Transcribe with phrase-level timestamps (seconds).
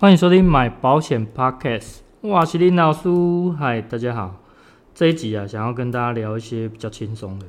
[0.00, 3.06] 欢迎收听买保险 Podcast，我是林老师，
[3.58, 4.34] 嗨，大家好。
[4.94, 7.44] 这一集啊，想要跟大家聊一些比较轻松的，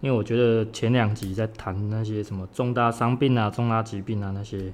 [0.00, 4.72] 因为我觉得前两集在谈那些什么重大伤病啊、重大疾病啊那些，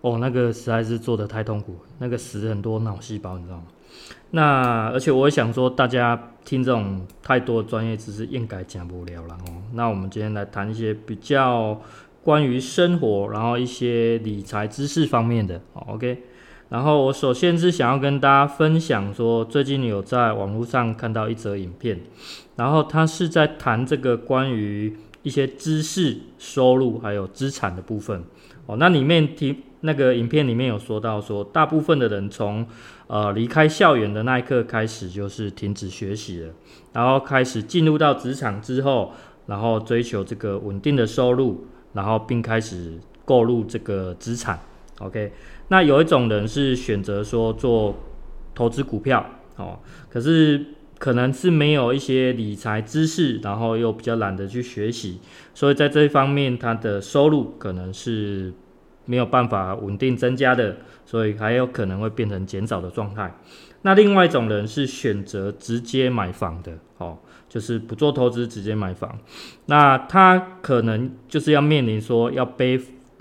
[0.00, 3.64] 哦，那个实在是做得太痛苦，那个死很多脑细胞，你知道吗？
[4.30, 9.60] 那而且我也想说，大家听这种太多专业知识应该讲不了了哦。
[9.72, 11.80] 那我们今天来谈一些比较
[12.22, 16.22] 关于生活，然后一些理财知识方面的，OK。
[16.70, 22.00] 然后我首先是想要跟大家分享说，最近有在网络上看到一则影片，
[22.54, 28.22] 然后他是在谈这个关于一些知识、收入还有资产的部分。
[28.66, 32.64] 哦，那里面提那个影片里面有说到说，大部分的人从
[33.08, 36.52] 呃离开校园的那一刻开始就是停止学习了，
[36.92, 39.12] 然后开始进入到职场之后，
[39.46, 44.60] 然后追求这个稳定的收入，然后并开始购入这个资产。
[45.00, 45.32] OK。
[45.70, 47.96] 那有一种人是选择说做
[48.56, 50.66] 投资股票，哦，可是
[50.98, 55.20] 可能是没有一些理财知识，然后又比较懒得去学习，
[55.54, 58.52] 所以在这一方面他的收入可能是
[59.04, 63.32] 没有办法稳定增加的，所以还有可能会变成减少的状态。
[63.82, 67.16] 那另外一种人是选择直接买房的，哦，
[67.48, 69.16] 就是不做投资直接买房，
[69.66, 72.80] 那他可能就是要面临说要背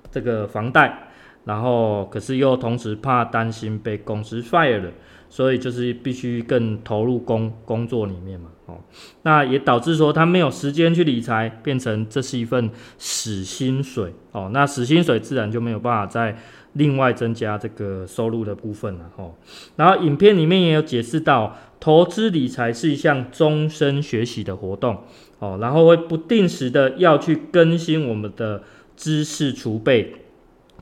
[0.09, 1.06] 这个房贷。
[1.45, 4.92] 然后，可是又同时怕担心被公司 fire 了，
[5.30, 8.78] 所以就是必须更投入工工作里面嘛，哦，
[9.23, 16.38] 那也导致说他没有时间去理财，变成这是一份死薪水，哦，那死薪水自然就没有办法再
[16.74, 19.34] 另外增加这个收入的部分了，哦，
[19.75, 25.03] 然后影片里面也有解释到，投资理财是一项终身学习的活动，
[25.40, 28.62] 哦，然后会不定时的要去更新我们的
[28.96, 30.19] 知识储备。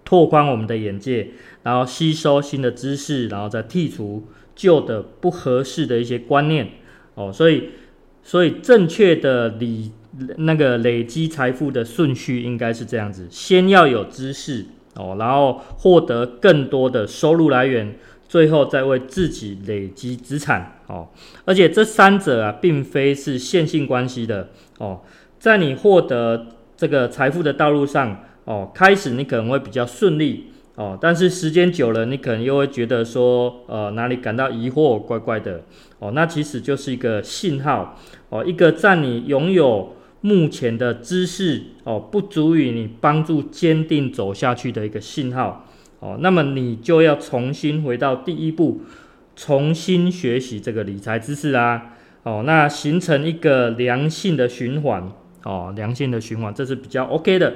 [0.08, 1.32] 拓宽我们的眼界，
[1.64, 4.26] 然后吸收新的知识，然后再剔除
[4.56, 6.70] 旧的不合适的一些观念
[7.16, 7.30] 哦。
[7.30, 7.72] 所以，
[8.24, 9.92] 所以正确的理
[10.38, 21.10] 那个累积财富的顺序应该是这样子：先要有知识哦，然后获得更多的收入来源，最后再为自己累积资产哦。
[21.44, 25.02] 而且这三者啊，并非是线性关系的哦。
[25.38, 26.48] 在你获得
[26.78, 28.24] 这个财富的道路上。
[28.48, 35.64] 哦，开始你可能会比较顺利哦，但是时间久了，你可能又会觉得说，呃，哪里感到疑惑，怪怪的
[36.00, 36.12] 哦。
[36.12, 38.00] 那其实就是一个信号
[38.30, 45.66] 哦，一个在你拥有目前的知识哦，不足以你帮助坚定走下去的一个信号
[46.00, 46.18] 哦。
[46.22, 48.80] 那么你就要重新回到第一步，
[49.36, 51.96] 重新学习这个理财知识啦。
[52.24, 55.12] 哦，那形成一个良性的循环
[55.44, 57.54] 哦，良性的循环，这是比较 OK 的。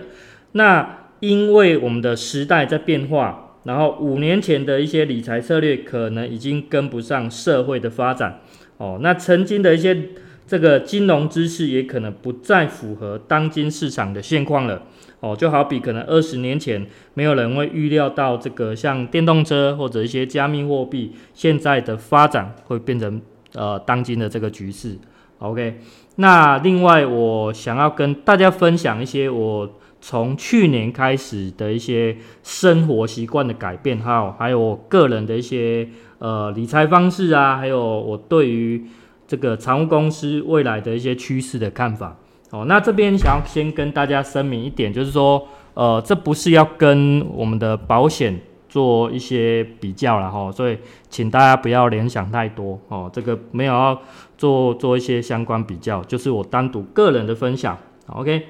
[0.53, 8.41] 那因为我们的时代在变化，然后五年前的一些理财策略可能已经跟不上社会的发展
[8.77, 8.97] 哦。
[9.01, 10.09] 那曾经的一些
[10.47, 14.81] 这个金融知识也可能不再符合当今市场的现况了
[15.19, 15.35] 哦。
[15.35, 23.21] 就好比可能二十年前没有人会预料到这个像电动车或者一些加密货币现在的发展会变成
[23.53, 24.97] 呃当今的这个局势。
[25.37, 25.79] OK，
[26.15, 29.77] 那另外我想要跟大家分享一些我。
[30.01, 38.83] 从去年开始的一些生活习惯的改变，还有还有我个人的一些呃理财方式啊，还有我对于
[39.27, 42.17] 这个财务公司未来的一些趋势的看法。
[42.49, 50.77] 哦，那这边想要先跟大家声明一点，就是说，呃，这不是要跟我们的保险做一些比较了哈，所以
[51.09, 54.01] 请大家不要联想太多哦，这个没有要
[54.37, 57.77] 做做一些相关比较，就是我单独个人的分享。
[58.07, 58.47] OK。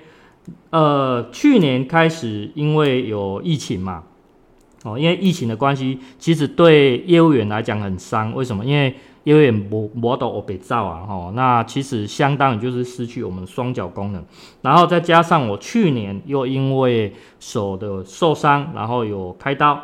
[0.71, 4.03] 呃，去年开始，因为有疫情嘛，
[4.83, 8.33] 哦，因为疫情的关系，其实对业务员来讲很伤。
[8.33, 8.65] 为什么？
[8.65, 8.95] 因为
[9.25, 14.23] 业务员摸摸到我被罩啊，哦，那其实相当于就是失去我们双脚功能。
[14.61, 19.79] 然后再加上我去年又因为手的受伤，然后有开刀，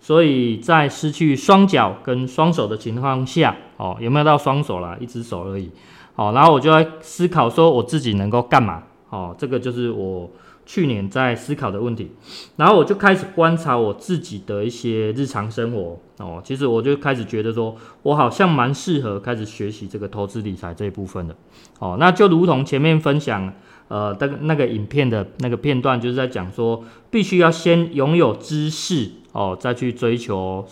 [0.00, 4.96] 所以在失去双脚跟双手的情况下，哦，有没有到双手啦？
[5.00, 5.70] 一只手而已。
[6.14, 8.82] 好，然后我就在思考说，我自己能够干嘛？
[9.14, 10.28] 哦，这个就是我
[10.66, 12.10] 去年在思考的问题，
[12.56, 16.42] 然后我就开始观察我自己的一些日常生活哦。
[16.42, 21.36] 其实我就开始觉得说，我好像蛮适合开始学习这个投资理财这一部分的
[21.78, 21.96] 哦。
[22.00, 23.52] 那就如同前面分享
[23.86, 30.66] 呃那个那个影片的那个片段，就是在讲说，必须要先拥有知识哦，再去追求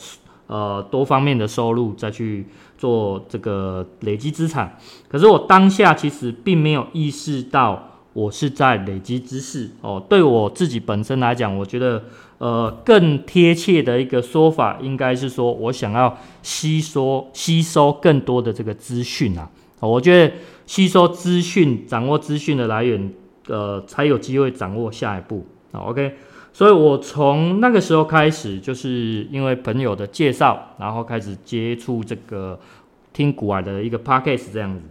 [0.48, 2.46] 呃多方面的收入，再去
[2.76, 4.76] 做这个累积资产。
[5.08, 7.90] 可是我当下其实并没有意识到。
[8.14, 12.04] 我是在累积知识哦，对我自己本身来讲，我觉得
[12.36, 19.48] 呃更贴切的一个说法应该是说，我想要吸收吸收更多的这个资讯啊，
[19.80, 20.34] 我觉得
[20.66, 23.12] 吸收资讯、掌握资讯的来源，
[23.46, 25.80] 呃，才有机会掌握下一步啊。
[25.80, 26.14] OK，
[26.52, 32.60] 所以我从那个时候开始，就是因为朋友的介绍，然后开始接触这个
[33.14, 34.82] 听股癌的一个 Podcast 这样子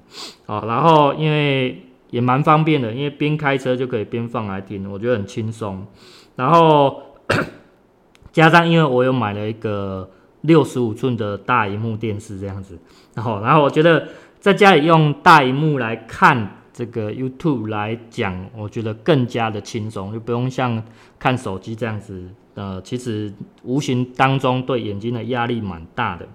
[0.47, 1.83] 啊，然后因为。
[2.12, 5.88] 也蛮方便的，因为边开车就可以边放来听，我觉得很轻松。
[6.36, 7.02] 然后
[8.31, 10.10] 加上因为我有买了一个
[10.42, 12.78] 六十五寸的大荧幕电视这样子，
[13.16, 14.08] 然后然后我觉得
[14.40, 20.84] 在家里用大荧幕来看这个 YouTube 来讲，我觉得更加的轻松，就不用像
[21.18, 22.30] 看手机这样子。
[22.56, 23.34] 呃，其实
[23.64, 26.28] 无形当中对眼睛的压力蛮大的。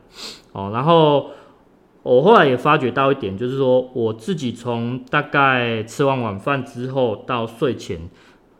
[0.53, 1.31] 哦，然后。
[2.07, 8.09] 我后来也发觉到一点，就是说我自己从大概吃完晚饭之后到睡前，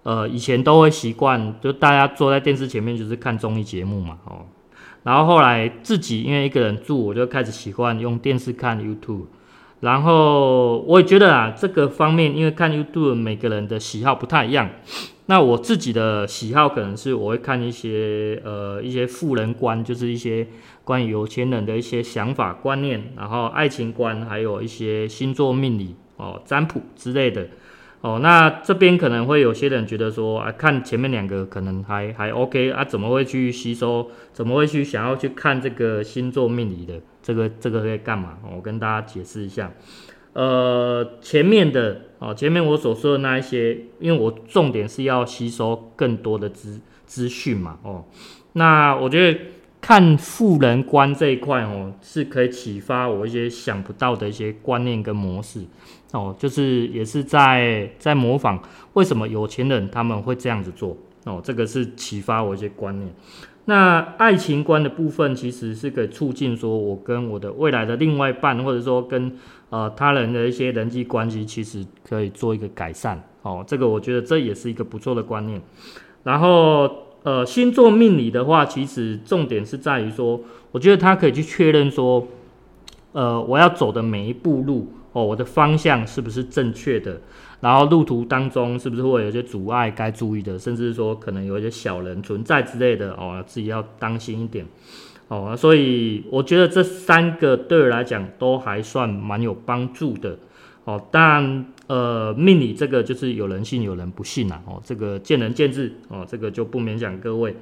[0.03, 4.47] 呃，以前都会习惯就大家坐在电视前面就是看综艺节目嘛，哦，
[5.05, 9.27] 然后后来自己因为一个人住，我就开始习惯用电视看 YouTube，
[9.79, 14.69] 然后我也觉得啊，这个方面因为看 YouTube 每个人的喜好不太一样。
[15.29, 20.47] 那我自己的喜好可能是我会看一些呃一些富人观，就是一些
[20.85, 27.49] 关于有钱人的一些想法观念，然后爱情观，还有一些星座命理哦、占卜之类的
[28.03, 28.21] 哦。
[28.23, 34.09] 那这边可能会有些人觉得说啊，看前面两个可能还还 OK 啊，怎么会去吸收？
[34.33, 37.01] 怎么会去想要去看这个星座命理的？
[37.21, 38.39] 这个这个会干嘛？
[38.55, 39.73] 我跟大家解释一下。
[40.37, 48.05] 呃，前面的哦，前面我所说的那一些，因为我重点是要吸收更多的资资讯嘛，哦，
[48.53, 49.41] 那我觉得
[49.81, 55.65] 看富人观这一块哦，是可以启发我一些想不到的一些观念跟模式，
[56.13, 58.63] 哦，就是也是在在模仿
[58.93, 60.95] 为什么有钱人他们会这样子做，
[61.25, 63.11] 哦，这个是启发我一些观念。
[63.69, 69.33] 那爱情观的部分，其实是可以促进说我跟我的未来的另外一半，或者说跟
[69.71, 73.21] 呃他人的一些人际关系，其实可以做一个改善。
[73.43, 75.61] 哦，这个我觉得这也是一个不错的观念。
[76.23, 76.89] 然后
[77.25, 80.41] 呃星座命理的话，其实重点是在于说，
[80.71, 82.27] 我觉得他可以去确认说，
[83.13, 87.19] 呃我要走的每一步路，哦我的方向是不是正确的。
[87.59, 94.67] 然后路途当中是不是会有些阻碍该注意的，甚至说可能有一些小人存在之类的哦，自己要当心一点
[95.29, 95.57] 哦。
[95.57, 100.39] 所以我觉得这三个对我来讲都还算蛮有帮助的
[100.85, 101.03] 哦。
[101.11, 107.57] 但呃，命理这个就是有人信有人不信呐哦，这个见仁见智哦，这个就不勉强各位。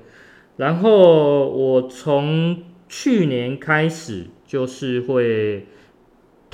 [0.56, 5.68] 然后我从去年开始就是会。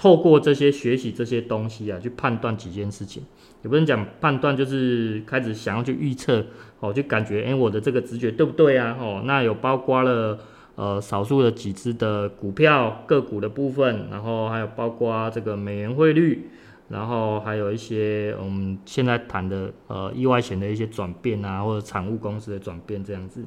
[0.00, 3.23] 透过这些学习这些东西啊，去判断几件事情，
[3.62, 6.43] 也不能讲判断，就是开始想要去预测
[6.81, 8.97] 哦，就感觉诶、我的这个直觉对不对啊？
[8.99, 10.38] 哦，那有包括了
[10.76, 16.48] 呃少数的几只的股票个股的部分，然后还有包括这个美元汇率，
[16.89, 23.44] 然后还有一些我们现在谈的呃意外险的一些转变啊，或者产物公司的转变这样子。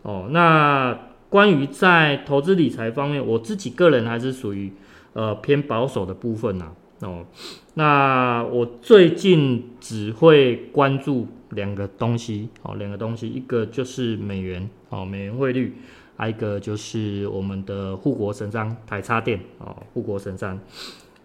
[0.00, 0.98] 哦，那
[1.28, 4.72] 关于在投资理财方面，我自己个人还是属于。
[5.12, 7.26] 呃，偏保守的部分呐、哦，
[7.74, 15.74] 那我最近只会关注两个东西，哦，两个东西，一个就是美元，哦，美元汇率，
[16.16, 20.56] 还有一个就是我们的护国神山台插电，哦，护国神山。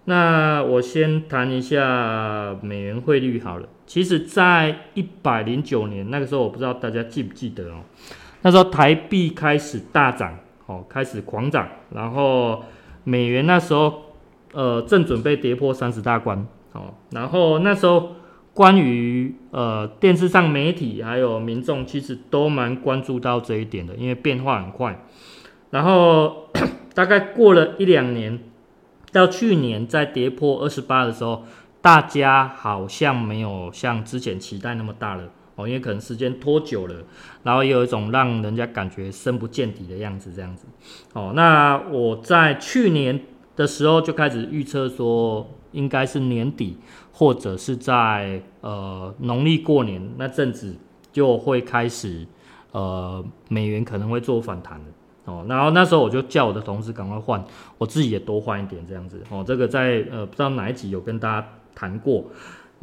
[0.05, 3.69] 那我先谈一下美元汇率好了。
[3.85, 7.81] 其实，在一百零九年那个时候，我不知道大家记不记得哦，
[8.41, 12.63] 那时候台币开始大涨，哦，开始狂涨，然后。
[13.05, 14.01] 美元那时候，
[14.51, 18.15] 呃，正准备跌破三十大关，哦，然后那时候
[18.53, 25.01] 关于呃电视上媒体还有民众其实都蛮关注到这一点的，因为变化很快。
[25.69, 26.49] 然后
[26.93, 28.39] 大概过了一两年，
[29.11, 31.43] 到去年在跌破二十八的时候，
[31.81, 36.95] 大家好像没有像之前期待那么大了，哦，因为可能时间拖久了，
[37.43, 40.65] 然后有一种让人家感觉深不见底的样子，这样子。
[41.13, 43.21] 哦，那我在去年
[43.55, 46.77] 的时候就开始预测说，应该是年底
[47.13, 50.75] 或者是在呃农历过年那阵子
[51.13, 52.27] 就会开始，
[52.73, 55.45] 呃美元可能会做反弹的哦。
[55.47, 57.41] 然后那时候我就叫我的同事赶快换，
[57.77, 59.41] 我自己也多换一点这样子哦。
[59.47, 62.25] 这个在呃不知道哪一集有跟大家谈过。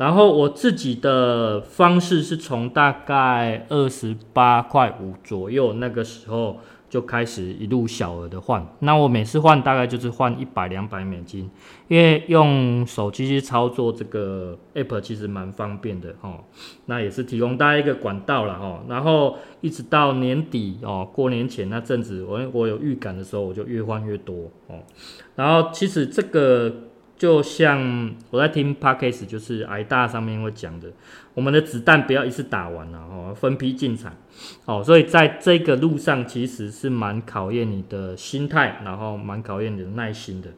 [0.02, 6.58] 然后我自己的方式是从大概二十八块五左右那个时候。
[6.92, 11.50] 就开始一路小额的换，那我每次换大概就是换一百两百美金，
[11.88, 16.40] 因为用手机去操作这个 app 其实蛮方便的哦。
[16.84, 18.84] 那也是提供大家一个管道了哦。
[18.90, 24.80] 然后一直到年底哦，过年前那阵子，我我有预感的时候，我就越换越多哦。
[25.34, 26.70] 然后其实这个。
[27.22, 30.88] 就像我在听 Podcast 就是癌大上面会讲的，
[31.34, 34.12] 我们的子弹不要一次打完了哦，分批进场
[34.64, 40.48] 哦，所以在这个路上其实是蛮考验你的心态，然后蛮考验你的耐心的，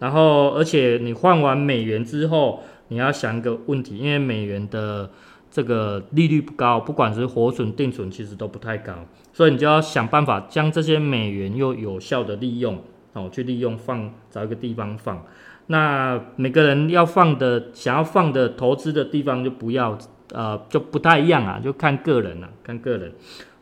[0.00, 5.08] 然后而且你换完美元之后，你要想一个问题，因为美元的
[5.52, 8.92] 这个利率不高，不管是活存定存，其实都不太高，
[9.32, 12.82] 所以你就要想办法将这些美元又有效的利用
[13.12, 15.24] 哦，去利用放找一个地方放。
[15.68, 19.96] 那每个人要放的、想要放的、投资的地方就不要，
[20.32, 23.12] 呃，就不太一样啊，就看个人啊，看个人。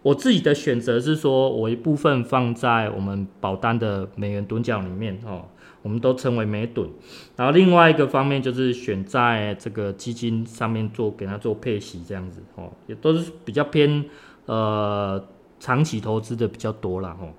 [0.03, 5.47] 我自己的选择是说，我一部分放在我们保单的美元趸缴里面哦，
[5.83, 6.87] 我们都称为美趸。
[7.35, 14.05] 然后另外一个方面就是选在这个基金上面做，给它做配息这样子哦，也都是比较偏
[14.45, 15.21] 呃
[15.59, 17.17] 长期投资的比较多啦。
[17.21, 17.31] 哦。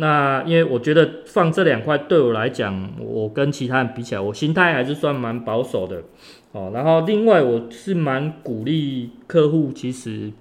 [0.00, 6.02] 那因为我觉得放这两块对我来讲，我跟其他人比起来，我心态还是算蛮保守的
[6.52, 6.70] 哦。
[6.72, 10.32] 然后另外我是蛮鼓励客户，其实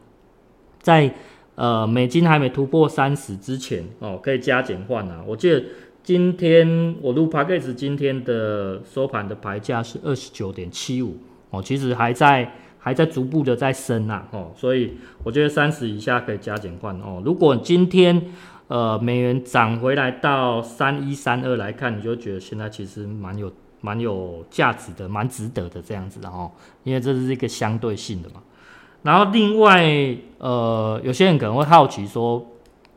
[0.79, 1.11] 在
[1.55, 5.23] 呃美金还没突破三十之前哦，可以加减换啊。
[5.25, 5.63] 我记得
[6.03, 11.17] 今天我录 Podcast 今天的收盘的牌价是二十九点七五
[11.49, 17.23] 哦，其实还在还在逐步的在升啊哦，所以我觉得三十以下可以加减换哦。
[17.25, 18.21] 如果今天
[18.67, 26.51] 呃，美元涨回来到三一三二来看，你就觉得现在其实蛮有蛮有价值的，蛮值得的这样子的哦，
[26.83, 28.41] 因为这是一个相对性的嘛。
[29.03, 29.85] 然后另外，
[30.39, 32.45] 呃，有些人可能会好奇说，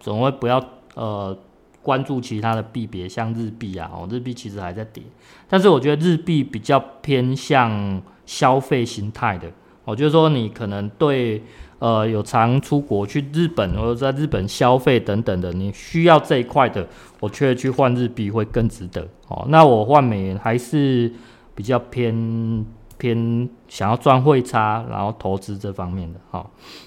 [0.01, 0.61] 怎么会不要
[0.95, 1.39] 呃
[1.83, 5.05] 关注其他的币别，像日币啊，哦，日币其实还在跌，
[5.49, 9.49] 但是我觉得日币比较偏向消费形态的，
[9.85, 11.41] 我觉得说你可能对。
[11.81, 16.87] 呃，有常出国去日本或者在日本消费等等的，你需要这一块的，
[17.21, 19.45] 我却去换日币会更值得哦。
[19.49, 21.11] 那我换美元还是
[21.55, 22.65] 比较偏
[22.99, 26.47] 偏想要赚汇差，然后投资这方面的哈、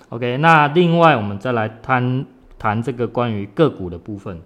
[0.09, 2.23] OK，那另外我们再来谈
[2.59, 4.39] 谈这个关于个股的部分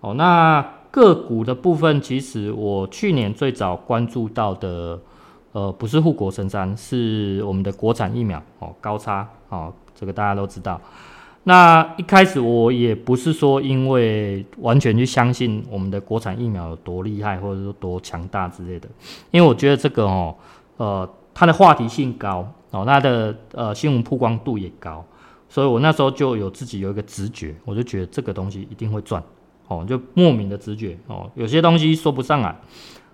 [0.00, 0.14] 哦。
[0.14, 4.98] 那个股的部分，其实我去年最早关注到的，
[5.52, 9.72] 呃，不是护国神山，是我们的国产疫苗哦，高差哦。
[9.94, 10.80] 这个大家都知道。
[11.44, 18.88] 那一开始我也不是说因为完全去相信我们的国产疫苗有多厉害，或者说多强大之类的。
[19.30, 20.34] 因为我觉得这个哦，
[20.76, 25.02] 呃，它的话题性高哦，它的呃新闻曝光度也高，
[25.48, 29.22] 所以我那时候就有自己有一个直觉，我就觉得这个东西一定会赚
[29.68, 31.30] 哦，就莫名的直觉哦。
[31.34, 32.54] 有些东西说不上来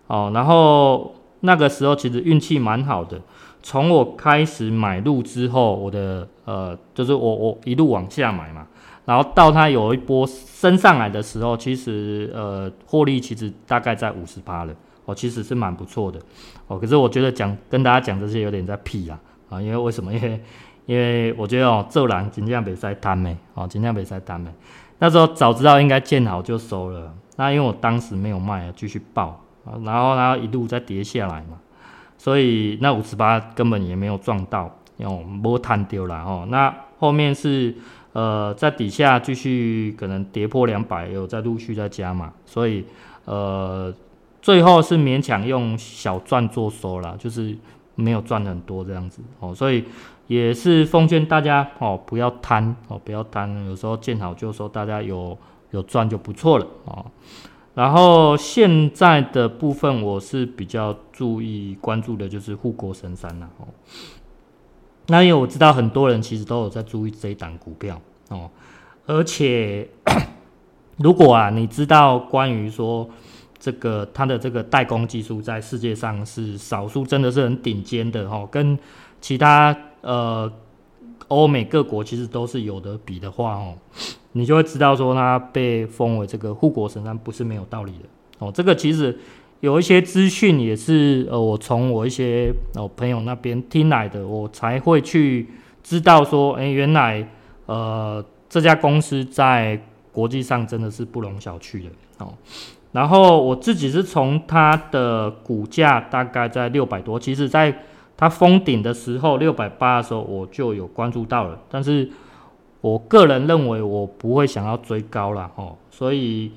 [0.09, 3.21] 哦，然后那个时候其实运气蛮好的。
[3.63, 8.67] 从我开始买入之后，我的呃，就是我我一路往下买嘛，
[9.07, 14.75] 然后到它有一波升上来的时候，其实呃，获利其实大概在五十趴了，
[15.07, 16.21] 哦，其实是蛮不错的，
[16.67, 20.13] 哦，可是我觉得讲跟大家讲这些有点在屁啊，啊，因为为什么？
[20.15, 20.41] 因为
[20.85, 24.53] 因为我觉得哦，这人尽量别再贪咩，哦，尽量别再贪咩，
[24.99, 29.43] 那时候早知道应该见好就收了，那因为我当时没有卖啊，继续爆，
[29.85, 31.59] 然后然后一路再跌下来嘛。
[32.17, 36.47] 所以那五十八根本也没有赚到，哦，没贪丢了哦。
[36.49, 37.75] 那后面是
[38.13, 42.33] 呃在底下继续可能跌破两百，有在陆续在加嘛。
[42.47, 42.85] 所以
[43.27, 43.93] 呃
[44.41, 47.55] 最后是勉强用小赚做收了，就是
[47.95, 49.55] 没有赚很多这样子哦。
[49.55, 49.85] 所以
[50.27, 55.37] 也是奉劝大家哦，不要贪哦，不要贪，有时候见好就收，大家有
[55.73, 57.05] 有赚就不错了哦。
[57.75, 63.67] 然后现在的部分，我是比较注意关注的，就是护国神山了哦。
[65.09, 68.49] 那因为我知道很多人其实都有在注意这一档股票哦，
[69.07, 69.89] 而且
[70.99, 73.11] 如果啊，你知道关于说
[73.59, 78.79] 这个它的这个代工技术在世界上是少数，真的是很顶尖的哦，跟
[79.21, 80.51] 其他呃
[81.29, 83.75] 欧美各国其实都是有得比的话哦。
[84.33, 88.09] 你就会知道说它被封为这个护国神山不是没有道理的
[88.41, 88.51] 哦。
[88.53, 89.17] 这个其实
[89.61, 95.49] 有一些资讯也是呃，我从我一些呃朋友那边听来的，我才会去
[95.83, 97.27] 知道说，哎、原来
[97.67, 102.35] 呃这家公司在国际上真的是不容小觑的哦。
[102.91, 107.85] 然后我自己是从它的股价大概在六百多，其实在
[108.25, 112.11] 它封顶的时候六百八的时候我就有关注到了，但是
[112.81, 116.53] 我个人认为我不会想要追高了哦，所以。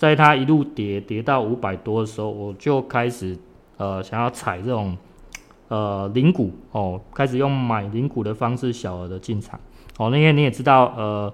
[0.00, 3.36] 在它一路跌跌到五百多的时候，我就开始
[3.76, 4.96] 呃想要踩这种
[5.68, 9.60] 呃零股哦，开始用买零股的方式小额的进场
[9.98, 10.08] 哦。
[10.08, 11.30] 那天你也知道呃，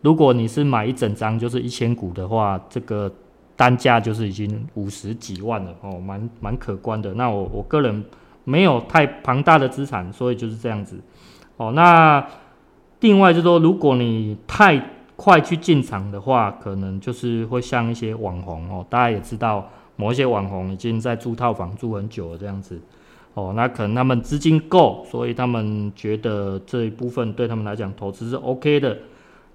[0.00, 3.08] 如果你是买一整张就是一千股的话，这个
[3.54, 7.14] 单价就是已经五十几万了哦，蛮蛮可观的。
[7.14, 8.04] 那我我个人
[8.44, 10.98] 没有太庞大的资产，所以就是这样子
[11.56, 11.72] 哦。
[11.72, 12.26] 那
[13.00, 14.82] 另外就是说，如果你太
[15.16, 22.80] 快去进场的话，可能就是会像一些网红哦，大家也知道，某一些网红已经在租套房住很久了这样子
[23.34, 28.96] 哦，那可能他们资金够，所以他们觉得这一部分对他们来讲投资是 OK 的。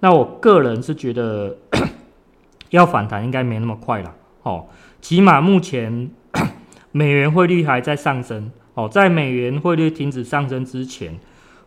[0.01, 1.55] 那我个人是觉得
[2.69, 4.13] 要反弹应该没那么快了
[4.43, 4.67] 哦，
[5.01, 6.09] 起码目前
[6.91, 11.19] 美元汇率还在上升哦，在美元汇率停止上升之前。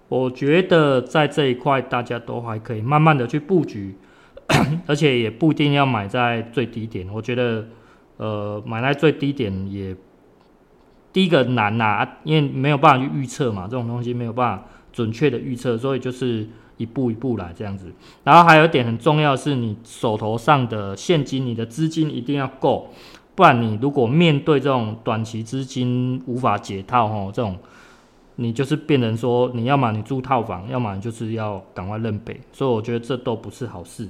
[0.09, 3.95] 我觉得在这一块，大家都还可以慢慢的去布局，
[4.89, 7.07] 而且也不一定要买在最低点。
[7.13, 7.67] 我觉得，
[8.17, 9.95] 呃，买在最低点也
[11.13, 16.49] 第一个难呐、因为没有办法去预测嘛，这种东西没有办法准确的预测，所以就是
[16.79, 17.93] 一步一步来这样子。
[18.25, 22.95] 然后还有一点很重要的是，你手头上的现金，你的资金一定要够，
[23.39, 27.57] 不然你如果面对这种短期资金无法解套吼，这种。
[28.41, 34.09] 你就是变成说，你要么你住套房，要么你就是要赶快认北，所以我觉得这都不是好事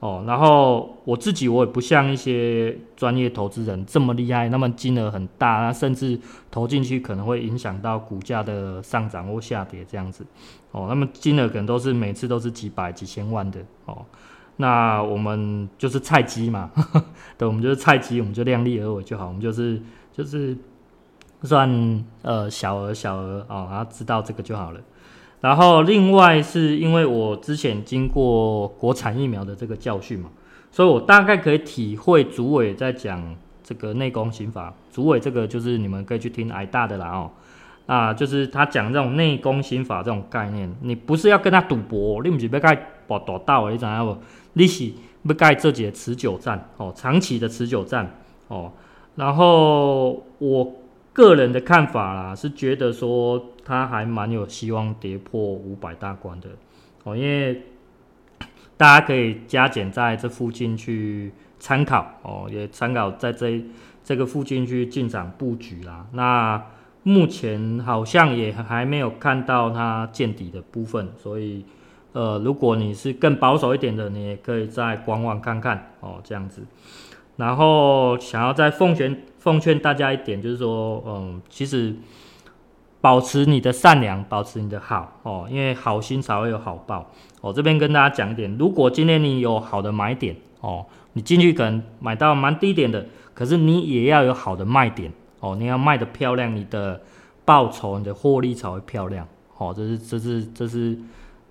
[0.00, 0.24] 哦。
[0.26, 6.18] 然后我自己我也不像一些专业投资人这么厉害，那么金额很大，那甚至
[6.50, 10.24] 投进去可能会影响到股价的上涨或下跌这样子
[10.72, 10.86] 哦。
[10.88, 13.98] 那么金额可能都是每次都是几百几千万的哦。
[14.58, 16.70] 那我们就是菜鸡嘛，
[17.36, 20.56] 对，我们就是菜鸡，我们就量力而为就好，我们就是就是。
[21.44, 24.80] 算呃小额小额哦，然后知道这个就好了。
[25.40, 30.30] 然后另外是因为我之前经过国产疫苗的这个教训嘛，
[30.72, 34.74] 所以我大概可以体会主委在讲这个内功心法。
[34.90, 37.30] 主委这个就是你们可以去听挨大的啦哦，
[37.86, 42.74] 啊，就是他讲这种内功心法这种概念，你不是要跟他赌博，你不是要盖
[43.06, 44.18] 博大道，你知道不？
[44.58, 44.92] 你是
[45.22, 48.14] 要盖这节持久战哦，长期的持久战
[48.48, 48.72] 哦。
[49.14, 50.74] 然后我。
[51.10, 56.48] 个人的看法啦，是觉得说它还蛮有希望跌破五百大关的
[57.02, 57.60] 哦，因为
[58.76, 63.60] 大家可以加减在这附近去参考哦，也参考在这
[64.04, 66.06] 这个附近去进场布局啦。
[66.12, 66.64] 那
[67.02, 71.64] 目前好像也还没有看到它见底的部分，所以
[72.18, 76.66] 呃，如果你是更保守一点的，你也可以再观望看看哦，这样子。
[77.36, 81.94] 然后想要再奉劝奉劝大家一点，就是说，嗯，其实
[83.00, 87.08] 保持你的善良，保持你的好哦，因为好心才会有好报。
[87.40, 97.00] 我、这边跟大家讲一点，如果今天你有好的买点哦，你进去可能买到蛮低点的，可是你也要有好的卖点哦，你要卖的漂亮，你的
[97.44, 99.24] 报酬、你的获利才会漂亮。
[99.58, 100.98] 哦，这是这是这是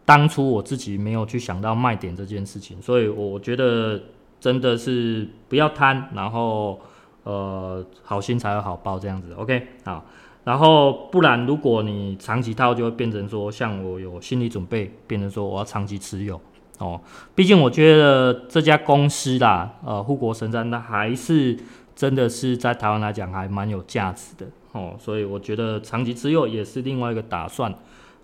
[0.08, 4.02] 当初我自己没有去想到卖点这件事情，所以我觉得。
[4.39, 6.80] 真的是不要贪，然后
[7.24, 10.06] 呃好心才有好报这样子，OK 好，
[10.43, 16.39] 然后不然如果你长期套就会变成说像我有心理准备，变成说我要长期持有
[16.78, 17.02] 哦。
[17.34, 21.58] 毕竟我觉得这家公司啦，呃护国神山，它还是
[21.96, 27.74] 真的是在台湾来讲还蛮有价值的哦，所以我觉得长期持有也是另外一个打算。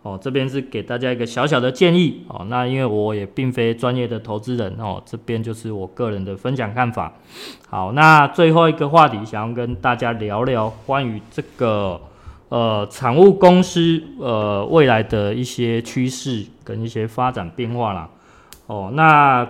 [0.04, 2.46] 哦，这边是给大家一个小小的建议哦。
[2.50, 7.14] 那因为我也并非专业的投资人哦，这边就是我个人的分享看法。
[7.70, 12.02] 好，那最后一个话题，想要跟大家聊聊关于这个
[12.50, 18.10] 呃产物公司呃未来的一些趋势跟一些发展变化啦。
[18.68, 19.48] 哦，那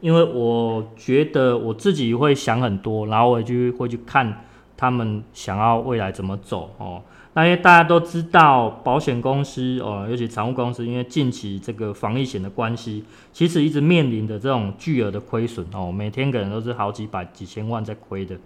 [0.00, 4.44] 因为我觉得我自己会想很多，然后我就会去看
[4.76, 7.00] 他们想要未来怎么走哦。
[7.34, 18.36] 那因为大家都知道，保险公司哦，尤其产物公司，因为近期这个防疫险的关系，其实一直面临的这种巨额的亏损哦，每天可能都是好几百、几千万在亏的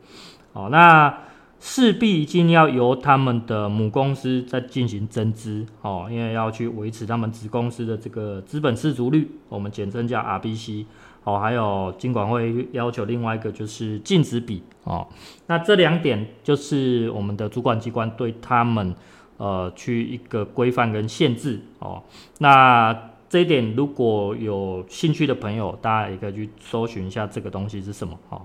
[0.52, 0.68] 哦。
[0.70, 1.12] 那
[1.58, 10.84] 势必一定要由他们的母公司在进行增资哦，因为要去维持他们子公司的这个资本适足率，我们简称叫 RBC
[11.26, 15.04] 哦，还有金管会要求另外一个就是净值比哦，
[15.48, 18.94] 那这两点就是我们的主管机关对他们
[19.36, 22.00] 呃去一个规范跟限制哦，
[22.38, 22.96] 那
[23.28, 28.42] 这一点如果有兴趣的朋友，大家也可以去搜寻一下这个东西是什么哦。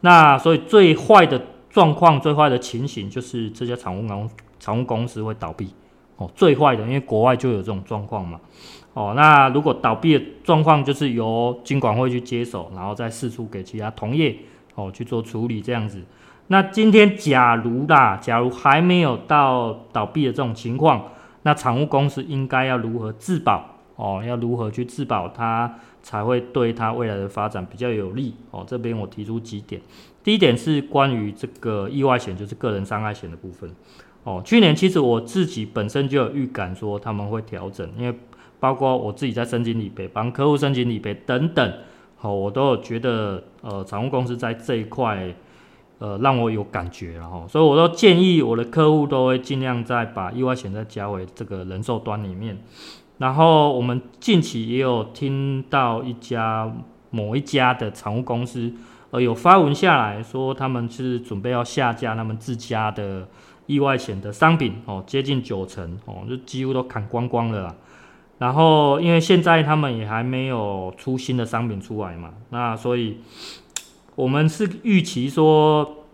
[0.00, 5.68] 那所以最坏的状况、最坏的情形就是这家产物公产物公司会倒闭
[6.16, 8.40] 哦，最坏的，因为国外就有这种状况嘛。
[8.94, 14.36] 哦，那如果倒闭的状况就是由金管会去接手，然后再释出给其他同业
[14.74, 16.02] 哦去做处理这样子。
[16.48, 21.04] 那今天假如啦，假如还没有到倒闭的这种情况，
[21.44, 23.76] 那产物公司应该要如何自保？
[23.96, 28.34] 哦，要如何去自保，它才会对它未来的发展比较有利？
[28.50, 29.80] 哦，这边我提出几点。
[30.22, 33.70] 第一点是关于这个意外险，就是个人伤害险的部分。
[34.24, 38.14] 哦，去年其实我自己本身就有预感说他们会调整，因为。
[38.62, 41.72] 包括我自己在申请理赔，帮客户申请理赔等等，
[42.16, 45.34] 好，我都有觉得，呃，财务公司在这一块，
[45.98, 52.56] 呃，让我有感觉，然后，所以我都建议我的客户都会尽量再把意外险再加回这个人寿端里面。
[53.18, 56.72] 然后我们近期也有听到一家
[57.10, 58.72] 某一家的财务公司，
[59.10, 63.26] 呃，有发文下来说他们是准备要下架他们自家的
[63.66, 67.74] 意外险的商品，哦，接近九成，哦，就几乎都砍光光了。
[68.38, 73.18] 然后，因为现在他们也还没有出新的商品出来嘛，那所以
[74.16, 76.06] 我们是预期说，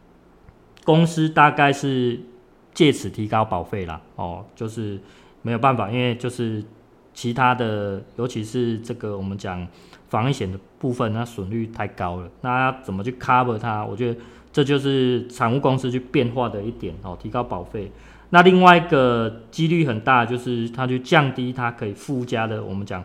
[0.84, 2.20] 公司大概是
[2.74, 5.00] 借此提高保费啦，哦，就是
[5.40, 6.62] 没有办法，因为就是
[7.14, 9.66] 其他的，尤其是这个我们讲
[10.08, 13.84] 防疫险的部分，那损率太高了，那要怎么去 cover 它？
[13.84, 14.20] 我觉得
[14.52, 17.90] 这就是产物公司去变化的一点哦，提高保费。
[18.30, 23.02] 那另外一个几率很大，就是它就降低它可以附加的，我们讲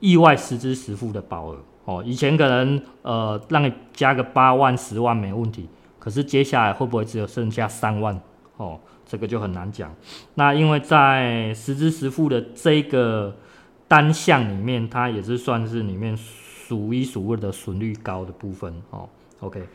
[0.00, 2.02] 意外实支实付的保额哦。
[2.04, 8.20] 以前可能呃让你加个八万十万没问题，可是接下来会不会只有剩下三万
[8.58, 8.78] 哦？
[9.06, 9.94] 这个就很难讲。
[10.34, 13.34] 那因为在实支实付的这个
[13.88, 19.08] 单项里面，它也是算是里面数一数二的损率高的部分哦。
[19.40, 19.66] OK。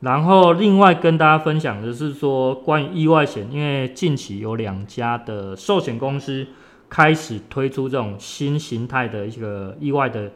[0.00, 6.46] 然后，另外跟大家分享的是说，关于意外险，因为近期有两家的寿险公司
[6.88, 10.30] 开始推出这种新形态的一个意外的，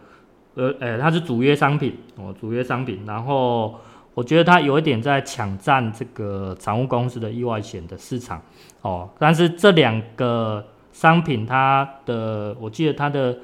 [0.55, 3.05] 呃，呃，它是主约商品哦，主约商品。
[3.07, 3.81] 然后，
[4.13, 8.43] 我觉得它有一点在抢占这个财务公司的意外险的市场
[8.83, 9.09] 哦。
[9.19, 13.39] 但是这两个商品，它的，我记得它的。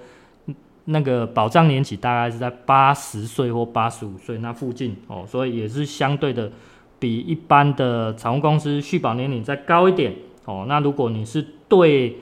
[0.87, 6.51] 那个保障年纪大概是在八十岁或八十五岁那附近哦，所以也是相对的
[6.99, 10.15] 比一般的财务公司续保年龄再高一点
[10.47, 10.65] 哦。
[10.67, 12.17] 那如果你是对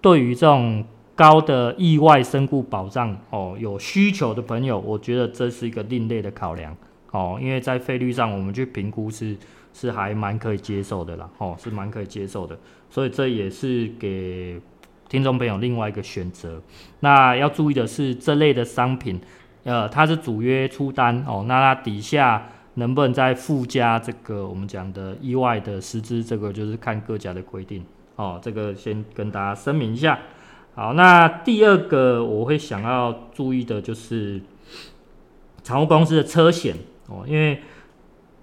[0.00, 6.74] 对于这种高的意外身故保障哦有需求的朋友，我觉得这是一个另类的考量
[7.10, 9.36] 哦，因为在费率上我们去评估是
[9.74, 12.56] 是还蛮可以接受的啦哦，是蛮可以接受的，
[12.88, 14.60] 所以这也是给。
[15.08, 16.60] 听众朋友，另外一个选择，
[17.00, 19.20] 那要注意的是，这类的商品，
[19.62, 27.84] 呃，它是主约出单哦，那它底下能不能再附加这个我们讲的意外的实支，这个就是看各家的规定
[28.16, 28.40] 哦。
[28.42, 30.18] 这个先跟大家声明一下。
[30.74, 34.40] 好，那第二个我会想要注意的就是
[35.62, 36.74] 财务公司的车险
[37.08, 37.60] 哦，因为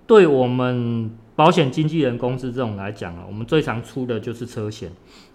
[0.08, 4.90] 对我们保险经纪人公司这种来讲啊，我们最常出的就是车险。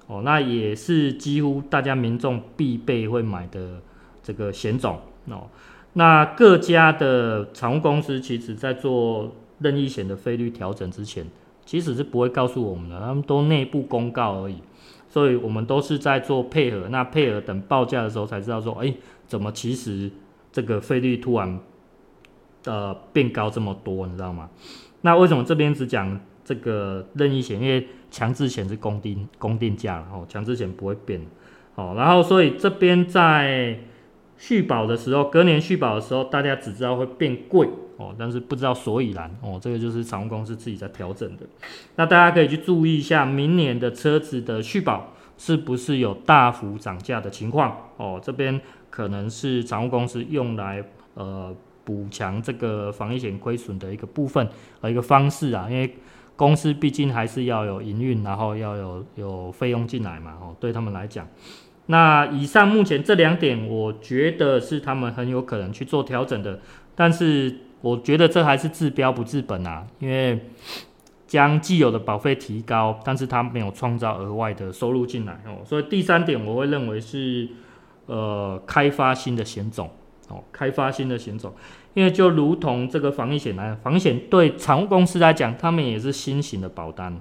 [0.09, 3.81] 哦，那也是几乎大家民众必备会买的
[4.23, 5.47] 这个险种哦。
[5.93, 11.27] 那各家的产物公司其实在做任意险的费率调整之前，
[11.65, 14.57] 其实是不会告诉我们的，他们都内部公告而已。
[15.11, 18.93] 所以我们都是在做配合，那配合等报价的时候才知道说，哎，
[19.27, 20.11] 怎么其实
[20.53, 21.59] 这个费率突然
[22.65, 24.51] 呃变高这么多，你知道吗？
[25.01, 27.61] 那为什么这边只讲这个任意险？
[27.61, 31.21] 因为强制险是公定公定价，哦，强制险不会变，
[31.75, 33.79] 哦，然后所以这边在
[34.39, 41.43] 续保的时候，隔年续保的时候，大家只知道会变贵，哦，但是不知道所以然，哦，这个就是产物公司自己在调整的。
[41.97, 48.59] 那大家可以去注意一下，明年的车子的续保是不是有大幅涨价的情况，哦，这边
[48.89, 50.83] 可能是产物公司用来
[51.13, 54.49] 呃补强这个防疫险亏损的一个部分
[54.81, 55.95] 和一个方式啊，因为。
[56.39, 61.27] 公司毕竟还是要有营运，然后要有有费用进来嘛，哦，对他们来讲，
[61.87, 66.61] 那以上目前这两点，我觉得是他们很有可能去做调整的，
[66.95, 70.47] 但是我觉得这还是治标不治本啊，因为
[71.27, 77.49] 将既有的保费提高，但是他没有创造额外的收入进来哦，所以第三点我会认为是
[78.07, 79.91] 呃开发新的险种。
[80.29, 81.55] 哦，开发新的险种，
[81.95, 87.21] 因为就如同这个防疫险来，防疫险对财务公司来讲，他们也是新型的保单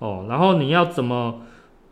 [0.00, 0.26] 哦。
[0.28, 1.42] 然后你要怎么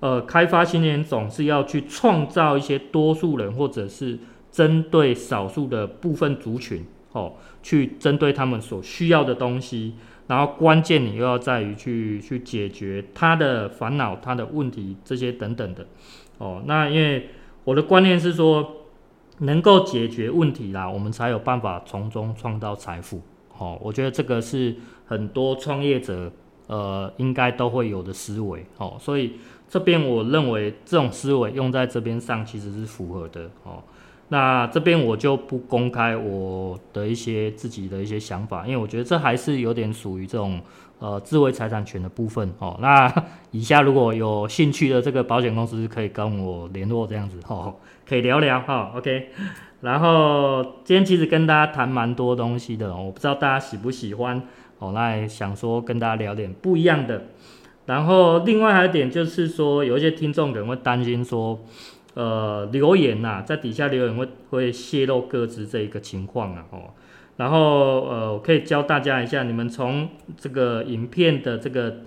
[0.00, 4.18] 呃开发新险种，是要去创造一些多数人或者是
[4.50, 9.94] 针对少数的部分族群哦，去针对他们所需要的东西。
[10.29, 15.87] 然后关键你又要在于去去解决他的烦恼、他的问题这些等等的
[16.38, 16.64] 哦。
[16.66, 17.29] 那因为
[17.62, 18.86] 我的观念是说，
[19.38, 23.20] 能够解决问题啦，我们才有办法从中创造财富。
[23.59, 24.75] 哦，我觉得这个是
[25.07, 26.31] 很多创业者
[26.66, 28.64] 呃应该都会有的思维。
[28.79, 29.33] 哦，所以
[29.68, 33.51] 这边我认为这种思维用在这边上其实是符合的。
[33.64, 33.83] 哦。
[34.28, 40.60] 那这边我就不公开我的一些自己的一些想法，因为我觉得这还是有点属于这种
[40.98, 42.76] 呃智慧财产权的部分哦。
[42.80, 43.12] 那
[43.52, 49.28] 以下如果有兴趣的这个保险公司可以跟我联络，这样子哦， 可以聊聊哈、OK，
[49.82, 54.42] 然后今天其实跟大家谈蛮多东西的，我不知道大家喜不喜欢
[54.80, 54.90] 哦。
[54.92, 57.26] 那想说跟大家聊点不一样的。
[57.84, 61.60] 然后另外还有一点就是说，有一些听众可能会担心说。
[62.16, 66.94] 呃，留言呐、在底下留言会会泄露各自这一个情况啊，哦，
[67.37, 71.98] 然后呃，我可以教大家一下，你们从这个影片的这个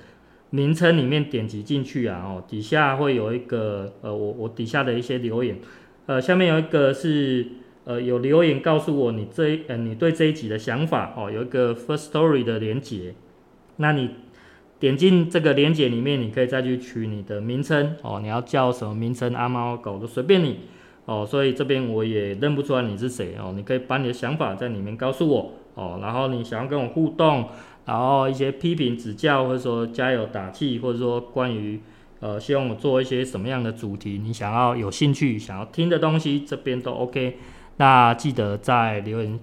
[0.50, 5.60] 名称里面点击进去啊，哦，底下会有一个呃，我我底下的一些留言，
[6.08, 7.45] 呃，下面有一个是
[7.84, 13.13] 呃有留言告诉我你这呃你对这一集的想法哦，有一个 First Story 的连接，
[13.76, 14.10] 那你。
[14.80, 19.34] 点进这个链接里面，你可以再去取你的名称哦，你要叫什么名称？
[19.34, 20.60] 阿猫狗都随便你
[21.04, 21.26] 哦。
[21.26, 23.52] 所以这边我也认不出来你是谁哦。
[23.56, 26.00] 你可以把你的想法在里面告诉我哦。
[26.02, 27.50] 然后你想要跟我互动，
[27.86, 31.82] 然后一些批评指教，或者说加油打气，或者说关于
[32.22, 37.38] 呃希望我做一些什么样的主题，你想要有兴趣想要听的东西，这边都 OK。
[37.76, 39.38] 那记得在留言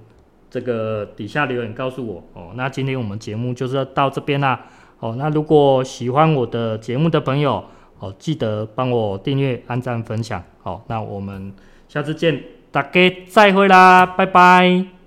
[0.48, 2.52] 这个底下留言告诉我哦。
[2.54, 4.66] 那今天我们节目就是到这边啦。
[4.98, 7.62] 好，那如果喜欢我的节目的朋友，
[7.98, 10.42] 哦，记得帮我订阅、按赞、分享。
[10.62, 11.52] 好，那我们
[11.88, 12.90] 下次见，大家
[13.28, 14.95] 再会啦，拜拜。